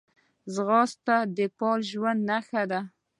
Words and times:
ځغاسته 0.53 1.15
د 1.35 1.37
فعاله 1.55 1.87
ژوند 1.91 2.19
نښه 2.29 2.63
ده 2.71 2.79